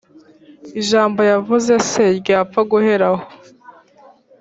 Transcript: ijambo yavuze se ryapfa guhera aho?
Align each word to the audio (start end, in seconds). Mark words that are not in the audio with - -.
ijambo 0.81 1.21
yavuze 1.31 1.73
se 1.89 2.03
ryapfa 2.19 2.61
guhera 2.69 3.05
aho? 3.11 3.21